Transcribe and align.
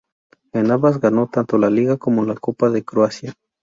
En 0.53 0.71
ambas 0.71 0.99
ganó 0.99 1.27
tanto 1.29 1.59
la 1.59 1.69
liga 1.69 1.95
como 1.97 2.25
la 2.25 2.33
Copa 2.33 2.71
de 2.71 2.83
Croacia. 2.83 3.35